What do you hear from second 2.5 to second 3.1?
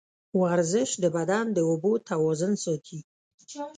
ساتي.